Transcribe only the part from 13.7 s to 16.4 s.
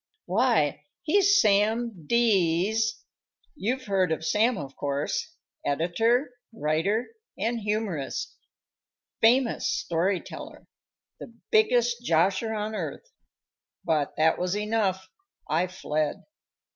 But that was enough. I fled.